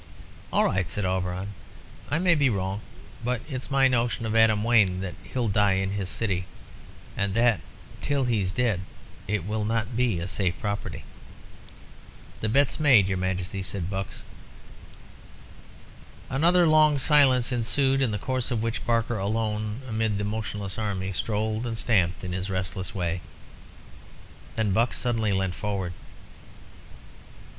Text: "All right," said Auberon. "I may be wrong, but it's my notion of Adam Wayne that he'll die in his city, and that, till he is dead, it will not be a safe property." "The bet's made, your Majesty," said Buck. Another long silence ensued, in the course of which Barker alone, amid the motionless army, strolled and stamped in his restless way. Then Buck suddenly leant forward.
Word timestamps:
"All 0.51 0.65
right," 0.65 0.89
said 0.89 1.05
Auberon. 1.05 1.49
"I 2.09 2.17
may 2.17 2.33
be 2.33 2.49
wrong, 2.49 2.81
but 3.23 3.39
it's 3.47 3.69
my 3.69 3.87
notion 3.87 4.25
of 4.25 4.35
Adam 4.35 4.63
Wayne 4.63 4.99
that 5.01 5.13
he'll 5.23 5.47
die 5.47 5.73
in 5.73 5.91
his 5.91 6.09
city, 6.09 6.47
and 7.15 7.35
that, 7.35 7.61
till 8.01 8.23
he 8.23 8.41
is 8.41 8.51
dead, 8.51 8.81
it 9.27 9.45
will 9.45 9.63
not 9.63 9.95
be 9.95 10.17
a 10.17 10.27
safe 10.27 10.59
property." 10.59 11.03
"The 12.39 12.49
bet's 12.49 12.79
made, 12.79 13.07
your 13.09 13.19
Majesty," 13.19 13.61
said 13.61 13.91
Buck. 13.91 14.07
Another 16.31 16.65
long 16.65 16.97
silence 16.97 17.51
ensued, 17.51 18.01
in 18.01 18.09
the 18.09 18.17
course 18.17 18.49
of 18.49 18.63
which 18.63 18.83
Barker 18.87 19.19
alone, 19.19 19.83
amid 19.87 20.17
the 20.17 20.23
motionless 20.23 20.79
army, 20.79 21.11
strolled 21.11 21.67
and 21.67 21.77
stamped 21.77 22.23
in 22.23 22.31
his 22.33 22.49
restless 22.49 22.95
way. 22.95 23.21
Then 24.55 24.71
Buck 24.71 24.93
suddenly 24.93 25.31
leant 25.31 25.53
forward. 25.53 25.93